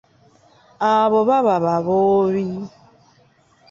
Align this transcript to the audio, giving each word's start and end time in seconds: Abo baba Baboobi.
Abo 0.93 1.19
baba 1.29 1.55
Baboobi. 1.65 2.47